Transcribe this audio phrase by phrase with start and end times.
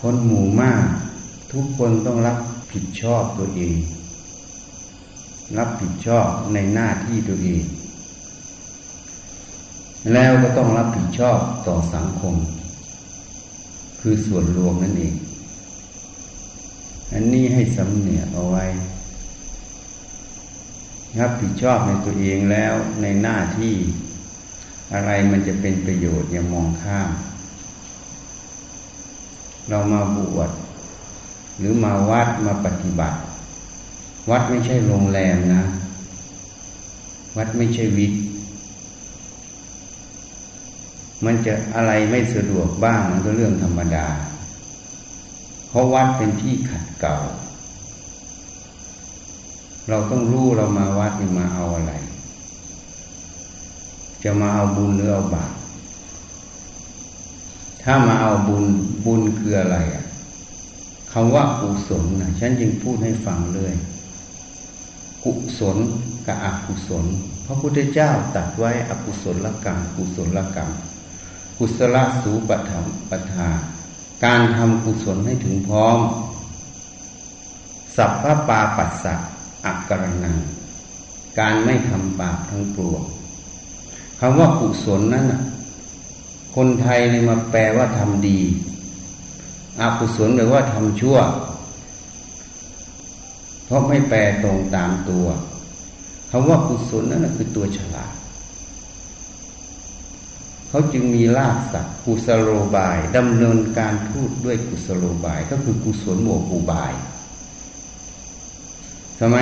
[0.00, 0.84] คนหมู่มาก
[1.52, 2.38] ทุกคนต้องรับ
[2.72, 3.76] ผิดชอบตัวเอง
[5.58, 7.62] รับผิดชอบในหน้าที่ตัวเอง
[10.12, 12.34] แล้วก็ต้องรับผิดชอบต่อสังคม
[14.00, 15.14] คือส่วนรวมนั่นเอง
[17.12, 18.64] อันนี้ให้สำเนียเอาไว้
[21.20, 23.74] รับผิดชอบในตัวเองแล้วในหน้าที่
[24.94, 27.10] อะไรมันจะเป็นประโยชน์อย่ามองข้าม
[29.68, 30.50] เรามาบวช
[31.58, 33.18] หรือมาวัดมาปฏิบัติ
[34.30, 35.62] วัดไม่ใช่โรงแรมนะ
[37.36, 38.20] วัดไม่ใช่วิทย์
[41.24, 44.06] มันจะอะไรไม่สะดวกบ้างมันก็เรื่องธรรมดา
[45.68, 47.16] เพราะวัดเป็นที่ขัดเก่า
[49.88, 51.92] เราต้องรู้เรามาวัดนี่มาเอาอะไร
[54.24, 55.52] จะมาเอาบุญหรือเอาบาป
[57.90, 58.64] ถ้ามาเอาบุญ
[59.04, 60.04] บุญคืออะไรอะ
[61.12, 63.72] คำว่ากุศลนะฉันยังพูดให้ฟังเลย
[65.24, 65.76] กุศล
[66.26, 67.04] กับอกุศล
[67.46, 70.70] พระพุทธเจ้าตัดไว้อกุศลกรรมกุศลกรรม
[71.58, 73.48] กุศลสูปธรรมปทา
[74.24, 75.98] การทำกุศลให้ถึงพร้อม
[77.96, 79.14] สัพพปาปัสสะ
[79.64, 80.36] อักกรนัง
[81.38, 83.02] การไม่ทำบาปทั้งปวง
[84.20, 85.42] คำว่ากุศลนั้นน่ะ
[86.62, 88.40] คนไทยเลยมาแปลว่าทำดี
[89.80, 91.18] อากุศลแปลว่าทำชั่ว
[93.64, 95.26] เพราะไม่แปลตรงตามตัว
[96.30, 98.14] คำว่ากุศลนั่นคือตัวฉลาด
[100.68, 106.92] เขาจึงมีลากศัพท์กุศโลบายดำเนินการพูดด้วยกุศโลบาย ก็คือกุศลหมวกูบาย
[109.18, 109.36] ทำไม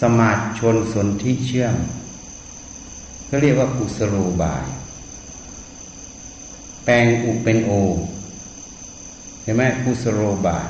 [0.00, 1.76] สมาชนสนที่เชื่อม
[3.28, 4.66] ก็เรียกว่ากุศโลบาย
[6.84, 7.70] แปลงอุเป็นโอ
[9.42, 10.68] เห็นไหมกุศโลบาย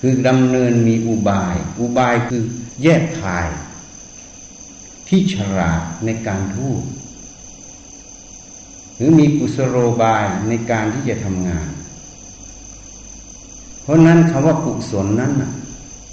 [0.00, 2.42] คือดำเนินมีอุบาย อุบายคือ
[2.82, 3.48] แยกขาย
[5.08, 6.82] ที่ฉลาดในการทูต
[8.96, 11.68] หรือมีกุศโลบายในการที่จะทำงาน
[13.82, 15.52] เพราะนั้นคำว่ากุศลนั้นนะ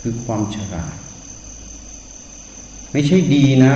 [0.01, 0.95] คือความฉลาด
[2.91, 3.75] ไม่ใช่ดีนะ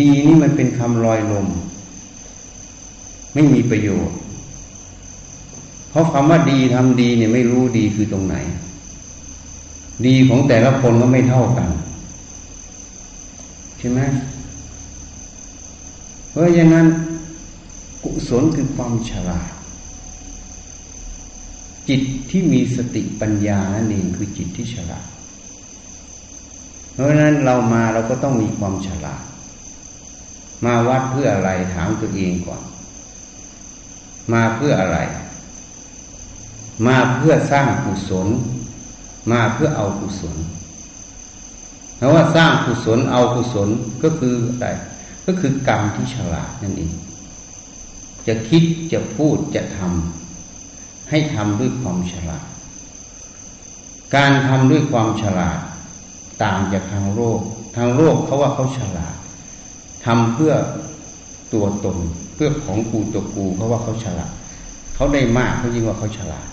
[0.00, 1.48] ดีนี่มันเป็นคำลอยลม
[3.34, 4.16] ไม่มีประโยชน์
[5.90, 8.36] เพราะคำว่าดีทำดีเนี่ยไม่รู้ดีคือตรงไหน
[10.06, 11.68] ดีของแต่ละคนก็ไม่เท่ากัน
[13.78, 14.00] ใช่ไหม
[16.30, 16.86] เพราะฉะนั้น
[18.04, 19.50] กุศลคือความฉลาด
[21.88, 25.06] จิตที่มีสติปัญญานั่นเองคือจิตที่ฉลาด
[26.92, 29.24] เพราะฉะนั้นเรามาเราก็ต้องมีความฉลาด
[30.64, 32.62] มาวัดเพื่ออะไรถามตัวเองก่อน
[34.32, 34.98] มาเพื่ออะไร
[36.86, 38.28] มาเพื่อสร้างกุศล
[39.32, 40.36] มาเพื่อเอากุศล
[41.96, 43.68] เพราะว่าสร้างกุศลเอากุศล
[44.02, 44.66] ก็คืออะไร
[45.26, 46.94] ก็คือกรรมที่ฉลาดนั่นเอง
[48.26, 52.46] จะคิดจะพูดจะทำให้ทำด้วยความฉลาด
[54.16, 55.58] การทำด้วยความฉลาด
[56.42, 57.40] ต่างจากทางโลก
[57.76, 59.14] ทางโลกเขาว่าเขาฉลาด
[60.04, 60.52] ทำเพื่อ
[61.52, 61.96] ตัวตน
[62.34, 64.32] เพื่อของกูตัวกูเขาว่าเขาฉลาด
[64.94, 66.46] เขาได้มากเขายิ่งว่าเขาฉลาด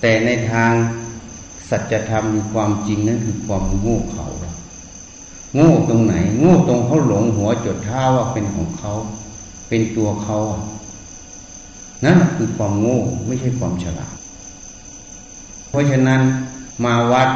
[0.00, 0.72] แต่ในทาง
[1.70, 4.26] สัจธรรมมีความจริงนั่นคือความโง่เขา
[5.54, 8.92] โง่ตรงไหน โง่ตรงเขาหลงหัวจดเท้าว่าเป็นของเขา
[9.68, 10.38] เป็นตัวเขา
[12.04, 14.14] นั่นคือความโง่ไม่ใช่ความฉลาด
[15.68, 16.20] เพราะฉะนั้น
[16.84, 17.28] มาวัด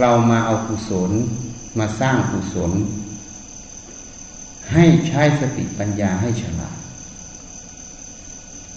[0.00, 1.10] เรามาเอากุศล
[1.78, 2.72] มาสร้างกุศล
[4.72, 6.76] ให้ใช้สติปัญญาให้ฉลาด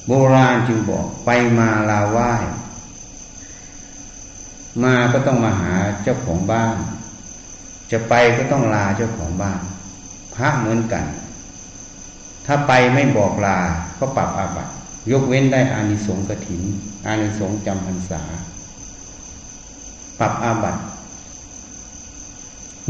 [0.07, 1.29] โบราณจึงบอกไป
[1.59, 2.33] มาลาไหว้
[4.83, 6.77] มาก็ต้องมาหาเจ้าของบ้าน
[7.91, 9.59] จะไปก็ต้องลาเจ้าของบ้าน
[10.35, 11.05] พระเหมือนกัน
[12.45, 13.59] ถ้าไปไม่บอกลา
[13.99, 14.71] ก็ปรับอาบัติ
[15.11, 16.63] ยกเว้นได้อานิสงส์กถิน
[17.05, 18.21] อานิสงส์จำพรรษา
[20.19, 20.81] ปรับอาบัติ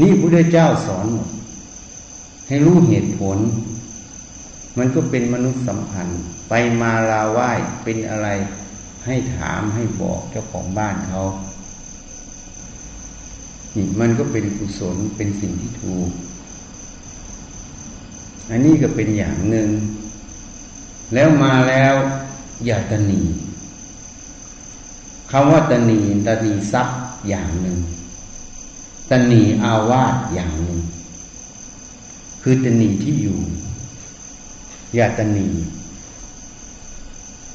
[0.00, 1.28] นี่พระเจ้าสอนหมด
[2.52, 3.38] ให้รู้เหตุผล
[4.78, 7.50] มันก็เป็นมนุษย์สัมพันธ์ ไปมาลาไหว้
[7.84, 8.28] เป็นอะไร
[9.06, 11.22] ให้ถามให้บอกเจ้าของบ้านเขา
[13.76, 16.08] นี่มันก็เป็นกุศลเป็นสิ่งที่ถูก
[18.50, 19.68] อันนี้ก็เป็นอย่างหนึ่ง
[21.14, 21.94] แล้วมาแล้ว
[22.66, 23.22] อย่าตนี
[25.30, 27.78] คำว่าตนีตนีทรัพย์อย่างหนึ่ง
[29.10, 30.80] ตนีอาวาสอย่างหนึ่ง
[32.42, 33.38] คือตนีที่อยู่
[34.94, 35.48] อย่าตนี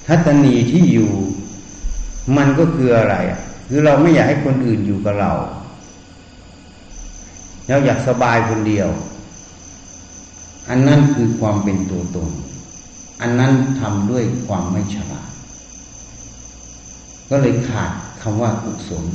[0.05, 1.11] ถ้าตนีที่อยู่
[2.37, 3.15] มันก็คืออะไร
[3.69, 5.31] คือเราไม่อยากให้คนอื่นอยู่กับเรา
[7.67, 8.89] เราอยากสบายคนเดียว
[10.69, 12.29] อันนั้นคือความเป็นตัวตน
[13.21, 15.29] อันนั้นทำด้วยความไม่ฉลาด
[17.29, 17.91] ก็เลยขาด
[18.21, 19.05] คำว่ากุศล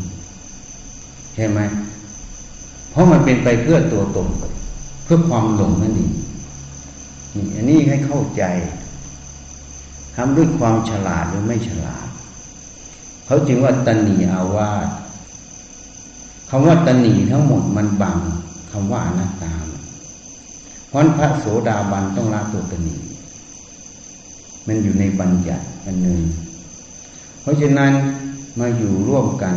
[1.34, 1.60] ใช่ไหม
[2.90, 4.28] เพราะมันเป็นไปเพื่อตัวตน
[5.14, 6.12] พื่อความหลงนั่นเอง
[7.34, 8.42] นี่อันนี้ให้เข้าใจ
[10.16, 12.06] ทำด้วยความฉลาดหรือไม่ฉลาด
[13.26, 14.88] เขาจึงว่าตันีอาวาส
[16.50, 18.18] คำว่าตันีทั้งหมดมันบัง
[18.70, 19.54] คำว่าอนัตตา
[20.88, 22.96] เพราะพระโสดาบันต้องละตัวตันี
[24.66, 26.20] มันอยู่ในบัญญัติอันหนึ่ง
[27.40, 27.92] เพราะฉะนั้น
[28.58, 29.56] มาอยู่ร่วมกัน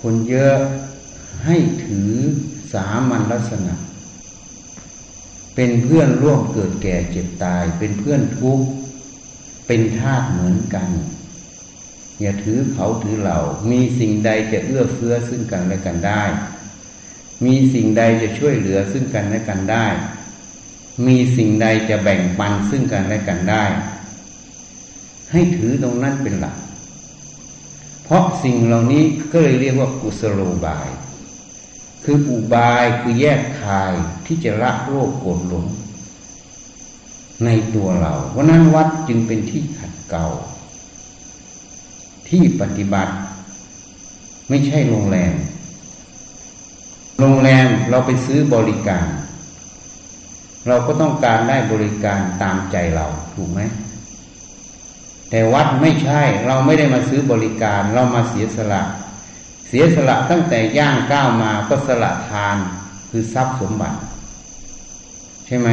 [0.00, 0.54] คนเยอะ
[1.44, 2.12] ให้ถือ
[2.72, 3.74] สามัญลักษณะ
[5.54, 8.66] เป็นเพื่อนร่วมเกิดแก่เจ็บตาย เป็นเพื่อนทุกข์
[9.66, 10.88] เป็นธาตุเหมือนกัน
[12.20, 13.38] อย่าถือเขาถือเรา
[13.70, 16.22] มีสิ่งใดจะเอื้อเฟื้อซึ่งกันและกันได้
[17.44, 19.86] มีสิ่งใดจะช่วยเหลือซึ่งกันและกันได้
[21.06, 23.64] มีสิ่งใดจะแบ่งปันซึ่งกันและกันได้
[25.32, 26.56] ให้ถือตรงนั้นเป็นหลัก
[28.04, 30.88] เพราะสิ่งเหล่านี้ก็เลยเรียกว่ากุศโลบาย
[32.08, 33.94] คืออุบายคือแยกคาย
[34.26, 35.66] ที่จะละโรคโกรธหลง
[37.44, 40.26] ในตัวเราเพราะนั้นวัดจึงเป็นที่ขัดเกลา
[42.28, 43.14] ที่ปฏิบัติ
[44.48, 45.34] ไม่ใช่โรงแรม
[47.20, 49.06] โรงแรมเราไปซื้อบริการ
[50.66, 53.60] เราก็ต้องการได้บริการตามใจเราถูกไหม
[55.30, 58.82] แต่วัดไม่ใช่ เราไม่ได้มาซื้อบริการ เรามาเสียสละ
[59.68, 62.56] เสียสละตั้งแต่ย่างก้าวมาก็สละทาน
[63.10, 63.96] คือทรัพย์สมบัติ
[65.46, 65.68] ใช่ไหม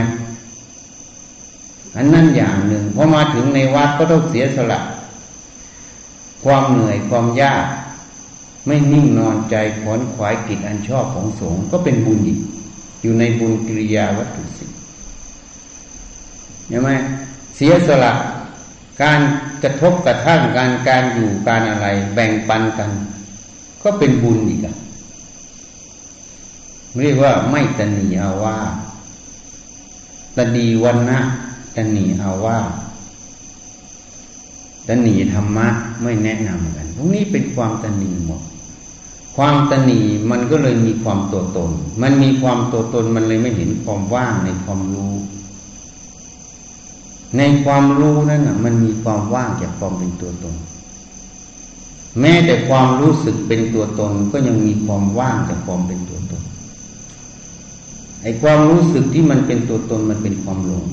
[1.96, 4.80] อันนั้นอย่างหนึ่งพอมาถึงในวัดก็ต้องเสียสละ
[6.44, 7.66] ความเหนื่อยความยาก
[8.68, 12.40] ไม่นิ่งนอนใจขอนขวายกิจอันชอบของสงฆ์ก็เป็นบุญอีก
[13.02, 14.66] อยู่ในบุญกิริยาวัตถุสิ
[16.70, 16.90] ใช่ไหม
[17.56, 18.14] เสียสละ
[19.04, 19.20] การ
[19.64, 22.90] กระทบกระทั่งการการอยู่การอะไร แบ่งปันกัน
[23.84, 24.76] ก็เป็นบุญอีกอะ
[27.02, 28.58] เรียกว่าไม่ตนีอาว่า
[30.38, 31.20] ตนีวันนะ
[31.76, 32.58] ตนีอาว่า
[34.88, 35.68] ตนีธรรมะ
[36.02, 38.42] ไม่แนะนำกัน พวกนี้เป็นความตนีหมด
[39.38, 40.00] ความตนี
[40.32, 41.72] มันก็เลยมีความตัวตน
[42.02, 45.14] มันมีความตัวตนมันเลยไม่เห็นความว่างในความรู้
[47.38, 50.56] ในความรู้นั่นน่ะมันมีความว่างจากความเป็นตัวตน
[52.20, 56.44] แม้แต่ความรู้สึกเป็นตัวตนก็ยังมีความว่างจากความเป็นตัวตน
[58.22, 60.86] ไอ้ความรู้สึกที่มันเป็นตัวตนมันเป็นความหลง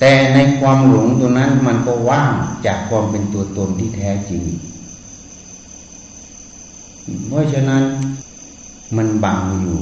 [0.00, 2.32] แต่ในความหลงตัวนั้นมันก็ว่าง
[2.66, 4.42] จากความเป็นตัวตนที่แท้จริง
[7.28, 7.82] เพราะฉะนั้น
[8.96, 9.80] มันบังอยู่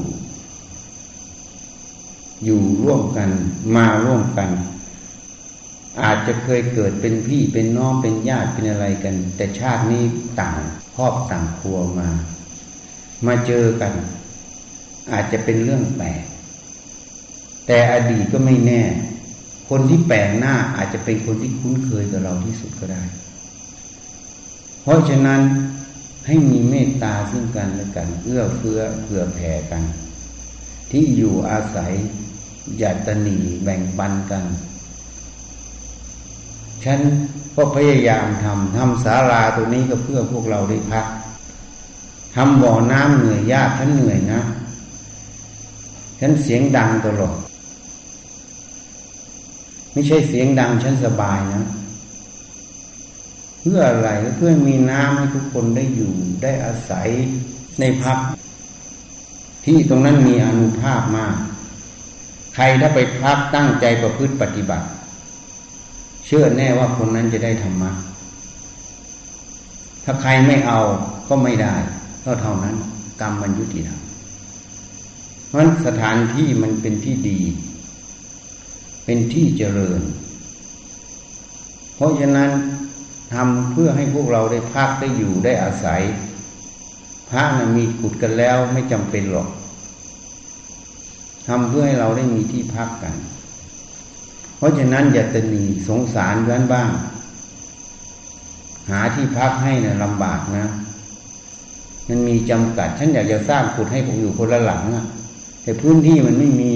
[2.44, 3.28] อยู่ร่วมกัน
[3.74, 4.50] มาร่วมกัน
[6.00, 10.04] อาจจะเคยเกิดเป็นพี่เป็นน้องเป็นญาติเป็นอะไรกัน แต่ชาตินี้
[10.40, 10.60] ต่าง
[10.96, 12.08] ครอบต่างครัวมา
[13.26, 13.92] มาเจอกัน
[15.12, 16.22] อาจจะเป็นเรื่องแปลก
[17.66, 18.82] แต่อดีตก็ไม่แน่
[19.68, 23.02] คนที่แปลกหน้าอาจจะเป็นคนที่คุ้นเคยกับเราที่สุดก็ได้
[24.82, 25.40] เพราะฉะนั้น
[26.26, 29.82] ให้มีเมตตาซึ่งกันและกัน เอื้อเฟื้อเผื่อแผ่กัน
[30.90, 31.92] ที่อยู่อาศัย
[32.78, 34.44] อย่าตนีแบ่งปันกัน
[36.84, 37.00] ฉัน
[37.56, 41.06] ก็พยายามทำทำศาลาตัวนี้ก็เพื่อพวกเราได้พัก
[42.34, 44.40] ทำบ่อน้ำเหนื่อยยากฉันเหนื่อยนะ
[46.20, 47.36] ฉันเสียงดังตลอด
[49.92, 51.62] ไม่ใช่เสียงดังฉันสบายนะ
[53.60, 56.12] เพื่ออะไรเพื่อมีน้ำให้ทุกคนได้อยู่
[56.42, 57.08] ได้อาศัย
[57.80, 58.18] ในพัก
[59.64, 61.34] ที่ตรงนั้นมีอนุภาพมาก
[62.54, 64.86] ใครถ้าไปพักตั้งใจประพฤติปฏิบัติ
[66.34, 67.90] ชื่อแน่ว่าคนนั้นจะได้ธรรมะ
[70.04, 70.80] ถ้าใครไม่เอา
[71.28, 71.74] ก็ไม่ได้
[72.24, 72.74] ก็เท่านั้น
[73.20, 74.00] กรรมมันยุติธรรม
[75.46, 77.40] เพราะสถานที่มันเป็นที่ดี
[79.04, 80.00] เป็นที่เจริญ
[81.94, 82.50] เพราะฉะนั้น
[83.32, 86.02] ทำเพื่อให้พวกเราได้พักได้อยู่ได้อาศัย
[87.30, 89.48] พระนะมีขุดกันแล้วไม่จำเป็นหรอก
[91.48, 93.14] ทำเพื่อให้เราได้มีที่พักกัน
[94.62, 96.88] ราะฉะนั้นอย่าตนีสงสารย้อนบ้าง
[98.90, 100.66] หาที่พักให้นะ่ะลำบากนะ
[102.08, 105.04] มันมีจำกัด ฉันอยากจะสร้างขุดให้ผมอยู่คนละหลังอะ
[105.62, 106.74] แต่พื้นที่มันไม่มี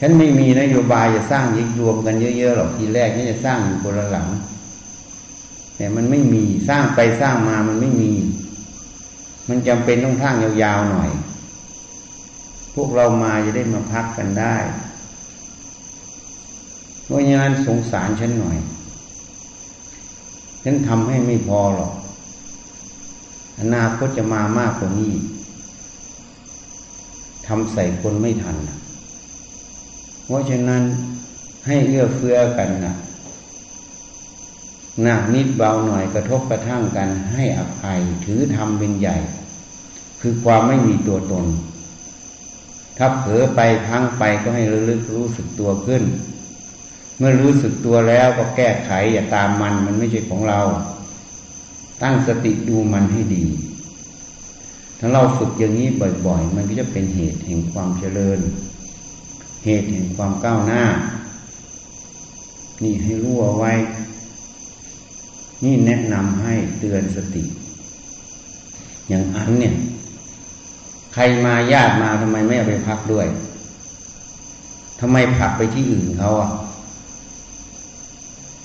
[0.00, 4.28] ฉันไม่มีนโยบายจะสร้างยิกรวมกันเยอะๆหรอกทีแรกนี่จะสร้างอยู่คนละหลัง
[5.76, 8.12] แต่มันไม่มีสร้างไปสร้างมามันไม่มี
[9.48, 11.10] มันจำเป็นต้องทางยาวๆหน่อย
[12.74, 14.56] พวกเรามาจะได้มาพักกันได้
[17.04, 18.58] เพราะงั้นสงสารฉันหน่อย
[20.64, 21.92] ฉันทำให้ไม่พอหรอก
[23.60, 25.12] อนาคตจะมามากกว่านี้
[27.46, 28.56] ทำใส่คนไม่ทัน
[30.24, 30.82] เพราะฉะนั้น
[31.66, 32.94] ให้เอื้อเฟื้อกันนะ
[35.02, 39.16] หนักนิดเบาหน่อยกระทบกระทั่งกันให้อภัยถือทำเป็นใหญ่
[40.20, 41.46] คือความไม่มีตัวตน
[42.96, 46.02] ถ้าเผลอไปพังไปก็ให้ระลึกรู้สึกตัวขึ้น
[47.24, 50.60] มื่อรู้สึกตัวแล้วก็แก้ไขอย่าตามมันมันไม่ใช่ของเรา
[52.02, 53.44] ตั้งสติดูมันให้ดี
[54.98, 55.88] ถ้าเราฝึกอย่างนี้
[56.26, 58.38] บ่อยๆ มันก็จะเป็นเหตุแห่งความเจริญ
[59.64, 60.82] เหตุแห่งความก้าวหน้า
[62.82, 63.72] นี่ให้รู้เอาไว้
[65.64, 67.44] นี่แนะนำให้เตือนสติ
[69.08, 69.74] อย่างอันเนี่ย
[71.14, 73.26] ใครมาญาติมาทำไมไม่เอาไปพักด้วย
[75.00, 76.50] ทำไมผักไปที่อื่นเขาอะ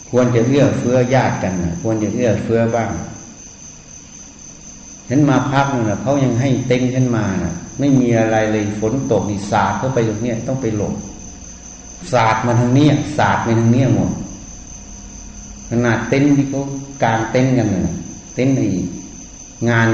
[0.09, 2.89] ควรจะเอื้อเฟื้อญาติกันนะควรจะเอื้อเฟื้อบ้าง
[5.09, 10.93] ฉันมาพักนึงนะเขายังให้เต็งฉันมานะไม่มีอะไรเลยฝนตกนี่สาดเข้าไปตรงเนี้ยต้องไปหลบ
[12.11, 12.87] สาดมาทางนี้
[13.17, 14.09] สาดไปทางนี้หมด
[15.69, 16.61] ขนาดเต็นที่เขา
[17.03, 17.95] การเต็นกันนะ
[18.35, 18.67] เต็นไอ้
[19.69, 19.87] งาน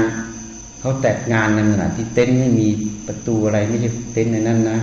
[0.80, 2.66] เขาแตกงานนั่นนะที่เต็นไม่มี
[3.06, 4.78] ประตูอะไรไม่ใช่เต็นในนั้นนะ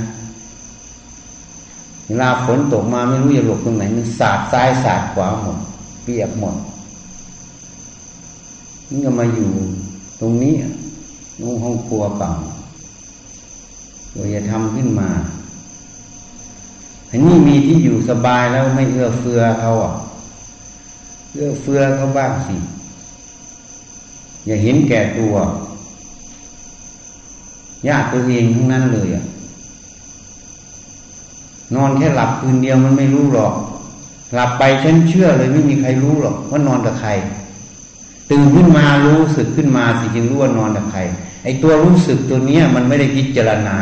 [2.11, 5.57] เวลาฝนตกมาไม่รู้จะหลบตรงไหน มันสาดซ้ายสาดขวาหมด
[6.03, 6.55] เปียกหมด
[8.89, 9.49] นี่ก็มาอยู่
[10.19, 10.53] ตรงนี้
[11.39, 12.29] นุ่งห้องครัวเก่า
[14.13, 15.09] เราจะทำขึ้นมา
[17.09, 19.93] อันนี้มีที่อยู่สบายแล้วไม่เอื้อเฟื้อเขาอะ
[21.33, 22.55] เอื้อเฟื้อเขาบ้างสิ
[24.45, 25.33] อย่าเห็นแก่ตัว
[27.87, 29.23] ญาติตัวเองทั้งนั้นเลยอะ
[31.75, 33.53] นอนแค่หลับคืนเดียวมันไม่รู้หรอก
[34.33, 37.09] หลับไปฉันเชื่อเลยไม่มีใครรู้หรอกว่านอนกับใคร
[38.31, 40.99] ตื่นขึ้นมารู้สึกขึ้นมาสิจึงรู้ว่านอนกับใคร
[41.43, 43.77] ไอ้ตัวรู้สึกตัวเนี้ย มันไม่ได้พิจารณา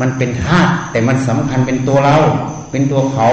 [0.00, 2.16] มันเป็นธาตุแต่มันสำคัญเป็นตัวเรา
[2.70, 3.28] เป็นตัวเขา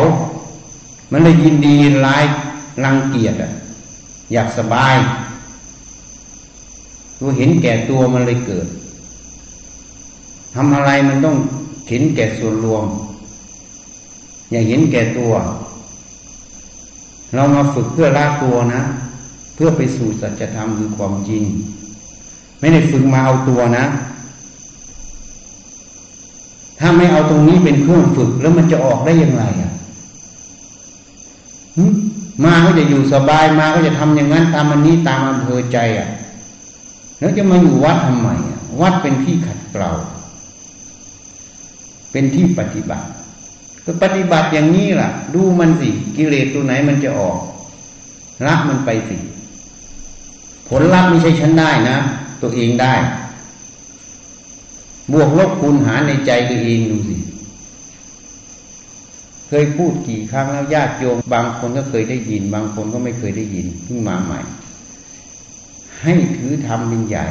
[1.12, 1.76] มันเลยยินดี
[2.06, 2.24] ร้าย
[2.84, 3.52] รังเกียจอะ
[4.34, 4.96] อยากสบาย
[7.20, 8.68] ตัวเห็นแก่ตัวมันเลยเกิด
[10.56, 11.38] ทำอะไรมันต้อง
[11.88, 12.84] เห็นแก่ส่วนรวม
[14.52, 15.34] อย่าเห็นแก่ตัว
[17.34, 18.82] เรามาฝึกเพื่อละตัวนะ
[19.56, 21.44] เพื่อไปสู่สัจธรรมคือความจริง
[22.60, 23.86] ไม่ได้ฝึกมาเอาตัวนะ
[26.80, 29.72] ถ้าไม่เอาตรงนี้เป็นเครื่องฝึกแล้วมันจะออกได้อย่างไรอะ
[32.44, 36.10] มาก็จะอยู่สบายมาก็จะทำอย่างนั้น ตามอันนี้ตามอำเภอใจอะ
[37.20, 39.92] แล้วจะมาอยู่วัดทำไมอะ วัดเป็นที่ขัดเกลา
[42.12, 43.08] เป็นที่ปฏิบัติ
[43.90, 47.38] ก็ปฏิบัติอย่างนี้ล่ะ ดูมันสิ กิเลสตัวไหนมันจะออก
[48.46, 49.18] ละมันไปสิ
[50.68, 51.98] ผลลัพธ์ไม่ใช่ฉันได้นะ
[52.42, 52.94] ตัวเองได้
[55.12, 57.16] บวกลบคูณหารในใจตัวเองดูสิ
[59.48, 64.40] เคยพูดกี่ครั้งแล้วญาติโยมบางคนก็เคยได้ยิน บางคนก็ไม่เคยได้ยินเพิ่งมาใหม่
[66.02, 67.28] ให้ถือธรรมเป็นใหญ่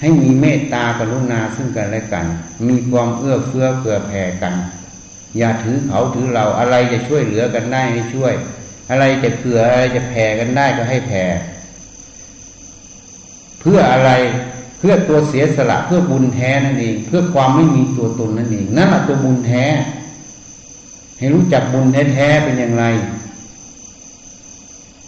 [0.00, 2.26] ให้มีเมตตากรุณาซึ่งกันและกัน
[2.68, 4.54] มีความเอื้อเฟื้อเผื่อแผ่กัน
[5.38, 8.32] อย่าถือเขาถือเราอะไรจะช่วยเหลือกันได้ให้ช่วย
[8.90, 11.24] อะไรจะเผื่ออะไรจะแผ่กันได้ก็ให้แผ่
[13.60, 14.10] เพื่ออะไร
[14.78, 19.64] เพื่อตัวเสียสละเพื่อบุญแท้นั่นเอง เพื่อความไม่มีตัวตนนั่นเองนั่นแหละตัวบุญแท้
[21.18, 22.84] ให้รู้จักบุญแท้ๆเป็นอย่างไร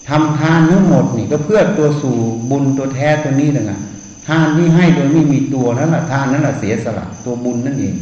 [0.09, 2.17] ทำทานทั้งหมดนี่ก็เพื่อตัวสู่
[2.51, 3.81] บุญตัวแท้ตัวนี้นะ
[4.27, 7.95] ทานที่ให้โดยไม่มีตัวนั่นแหละทานนั่นแหละเสียสละตัวบุญนั่นเอง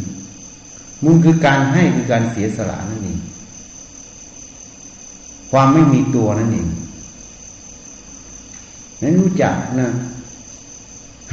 [1.04, 3.18] บุญคือการให้คือการเสียสละนั่นเอง
[5.50, 6.68] ความไม่มีตัวนั่นเอง
[9.02, 9.88] นั้นรู้จักนะ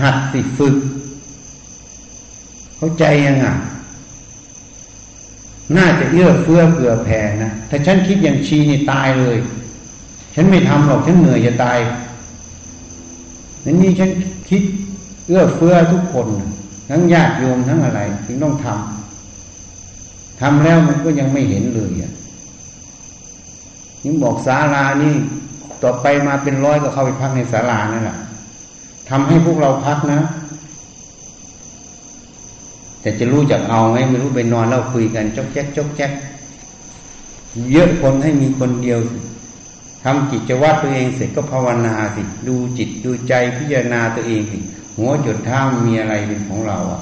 [0.01, 0.75] หัดสิฝึก
[2.77, 3.53] เข้าใจยังอะ
[5.77, 9.37] น่าจะเอื้อเฟื้อเผื่อแผ่นะถ้าฉันคิดอย่างชีนี่ตายเลย
[10.35, 11.77] ฉันไม่ทำหรอกฉันเหนื่อยจะตาย
[13.65, 14.09] นั่นนี่ฉัน
[14.49, 14.61] คิด
[15.27, 16.27] เอื้อเฟื้อทุกคน
[16.89, 19.08] ทั้งญาติโยมทั้งอะไร ถึงต้องทำ
[20.41, 22.11] ทำแล้วมันก็ยังไม่เห็นเลยอะ
[24.05, 25.13] ยังบอกศาลานี่
[25.83, 28.17] ต่อไปมาเป็นร้อยก็เข้าไปพักในศาลานั่นแหละ
[29.09, 30.21] ทำให้พวกเราพักนะ
[33.01, 36.11] แต่จะรู้จักเอาไหมไม่รู้ไปนอนแล้วคุยกันจกแจ๊กจกแจ๊ก
[37.71, 38.99] เยอะคนให้มีคนเดียว
[40.03, 44.57] ทำกิจวัตรตัวเองเสร็จก็ภาวนาสิ ดูจิตดูใจพิจารณาตัวเองสิ
[44.97, 47.01] หัวจุดเท้ามีอะไรเป็นของเราอะ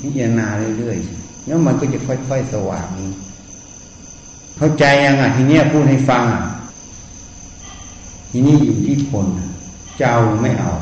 [0.00, 0.46] พิจารณา
[0.78, 2.86] เรื่อยๆแล้วมันก็จะค่อย ๆ สว่าง
[4.56, 6.42] เข้าใจยังอะทีเนี้ยพูดให้ฟังอะ
[8.30, 10.72] ทีนี้อยู่ที่คนเจะเอาไม่เอา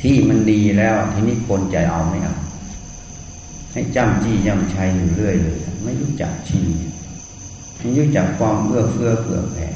[0.00, 2.36] ที่มันดีแล้ว ทีนี้คนจะเอาไม่เอา
[3.72, 6.60] ให้จำจี้จำชัยอยู่เรื่อยเลย ไม่รู้จักชี
[7.78, 9.68] ไม่รู้จักความเอื้อเฟื้อเผื่อแผ่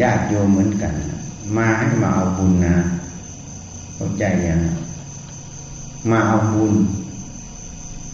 [0.00, 0.94] ญาติโยมเหมือนกัน
[1.56, 2.74] มาให้มาเอาบุญนะ
[3.94, 4.60] เข้าใจยัง
[6.10, 6.74] มาเอาบุญ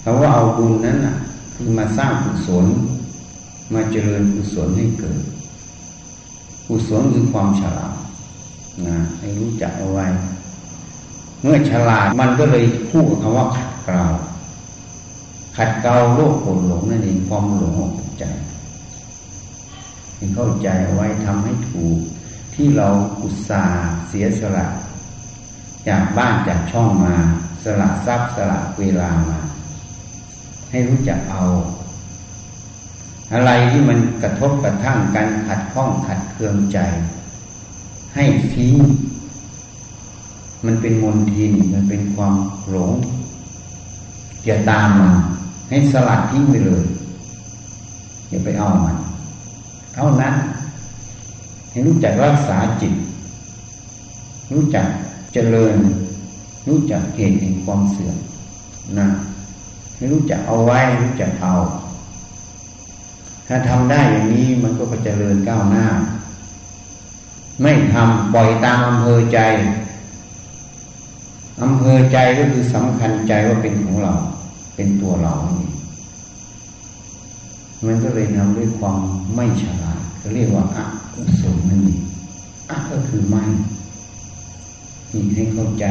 [0.02, 1.14] คำว่าเอาบุญนั้นน่ะ
[1.54, 2.66] คือมาสร้างกุศล
[3.72, 5.18] มาเจริญกุศลให้เกิด
[6.66, 7.94] กุศลคือความฉลาด
[8.86, 10.06] นะให้รู้จักเอาไว้
[11.42, 14.04] เมื่อฉลาดมันก็เลยคู่กับคำว่าขัดเกลา
[15.56, 18.24] ขัดเกลาโลกโกรธหลงนั่นเองความหลงออกใจ
[20.16, 21.98] ให้เข้าใจเอาไว้ทำให้ถูก
[22.54, 22.88] ที่เรา
[23.22, 24.66] อุตส่าห์เสียสละ
[25.88, 27.14] จากบ้านจากช่องมา
[27.64, 29.38] สละทรัพย์สละเวลามา
[30.70, 31.42] ให้รู้จักเอา
[33.32, 36.78] อะไรที่มันกระทบกระทั่งกันขัดข้องขัดเคืองใจ
[38.14, 38.74] ให้ทิ้ง
[40.66, 42.34] มันเป็นมนทินมันเป็นความ
[42.70, 42.92] หลง
[44.44, 45.14] อย่าตามมัน
[45.68, 46.84] ให้สลัดทิ้งไปเลย
[48.28, 48.96] อย่าไปเอามัน
[49.94, 50.34] เท่านั้น
[51.70, 52.94] ให้รู้จักรักษาจิต
[54.52, 54.86] รู้จัก
[55.32, 55.76] เจริญ
[56.68, 58.16] รู้จักเหตุแห่งความเสื่อม
[58.98, 59.08] นะ
[59.94, 61.54] ให้รู้จักเอาไว้รู้จักเอา
[63.46, 65.86] ถ้าทำได้อย่างนี้มันก็จะเจริญก้าวหน้า
[67.62, 69.38] ไม่ทำปล่อยตามอำเภอใจ
[71.62, 74.12] อำเภอใจก็คือสำคัญใจว่าเป็นของเรา
[74.76, 75.70] เป็นตัวเรานี่
[77.86, 78.98] มันก็เลยทำด้วยความ
[79.34, 80.78] ไม่ฉลาดเขาเรียกว่าอ
[81.14, 82.00] กุศลนั่นเอง
[82.70, 83.42] อะก็คือไม่
[85.12, 85.84] นี่ให้เข้าใจ